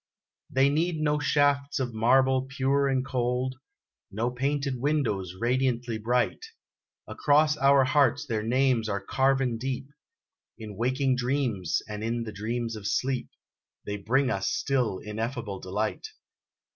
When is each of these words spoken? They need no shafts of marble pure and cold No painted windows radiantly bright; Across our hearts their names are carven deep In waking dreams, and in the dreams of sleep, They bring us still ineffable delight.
They 0.49 0.67
need 0.69 0.99
no 0.99 1.19
shafts 1.19 1.79
of 1.79 1.93
marble 1.93 2.47
pure 2.49 2.87
and 2.87 3.05
cold 3.05 3.53
No 4.09 4.31
painted 4.31 4.79
windows 4.79 5.35
radiantly 5.39 5.99
bright; 5.99 6.43
Across 7.07 7.57
our 7.57 7.83
hearts 7.83 8.25
their 8.25 8.41
names 8.41 8.89
are 8.89 8.99
carven 8.99 9.59
deep 9.59 9.85
In 10.57 10.75
waking 10.75 11.17
dreams, 11.17 11.83
and 11.87 12.03
in 12.03 12.23
the 12.23 12.31
dreams 12.33 12.75
of 12.75 12.87
sleep, 12.87 13.29
They 13.85 13.97
bring 13.97 14.31
us 14.31 14.49
still 14.49 14.97
ineffable 14.97 15.59
delight. 15.59 16.07